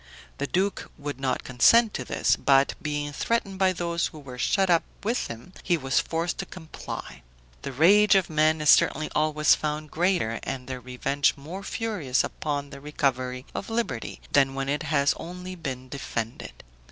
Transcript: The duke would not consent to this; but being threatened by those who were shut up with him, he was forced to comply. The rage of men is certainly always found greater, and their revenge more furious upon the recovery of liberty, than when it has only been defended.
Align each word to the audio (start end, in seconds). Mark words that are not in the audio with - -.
The 0.39 0.47
duke 0.47 0.91
would 0.97 1.19
not 1.19 1.43
consent 1.43 1.93
to 1.93 2.03
this; 2.03 2.35
but 2.35 2.73
being 2.81 3.13
threatened 3.13 3.59
by 3.59 3.71
those 3.71 4.07
who 4.07 4.17
were 4.17 4.39
shut 4.39 4.67
up 4.67 4.81
with 5.03 5.27
him, 5.27 5.53
he 5.61 5.77
was 5.77 5.99
forced 5.99 6.39
to 6.39 6.47
comply. 6.47 7.21
The 7.61 7.71
rage 7.71 8.15
of 8.15 8.27
men 8.27 8.61
is 8.61 8.71
certainly 8.71 9.11
always 9.13 9.53
found 9.53 9.91
greater, 9.91 10.39
and 10.41 10.67
their 10.67 10.81
revenge 10.81 11.35
more 11.37 11.61
furious 11.61 12.23
upon 12.23 12.71
the 12.71 12.81
recovery 12.81 13.45
of 13.53 13.69
liberty, 13.69 14.19
than 14.31 14.55
when 14.55 14.69
it 14.69 14.81
has 14.89 15.13
only 15.17 15.53
been 15.53 15.87
defended. 15.87 16.63